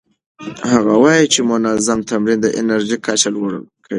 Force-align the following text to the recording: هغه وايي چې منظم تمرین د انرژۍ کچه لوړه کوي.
هغه 0.71 0.93
وايي 1.03 1.25
چې 1.33 1.39
منظم 1.51 1.99
تمرین 2.09 2.39
د 2.41 2.47
انرژۍ 2.59 2.97
کچه 3.05 3.29
لوړه 3.35 3.59
کوي. 3.61 3.69